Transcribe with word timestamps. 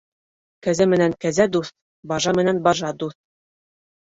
Кәзә 0.67 0.87
менән 0.93 1.13
кәзә 1.25 1.47
дуҫ, 1.57 1.69
бажа 2.13 2.35
менән 2.41 2.63
бажа 2.71 2.91
дуҫ. 3.05 3.15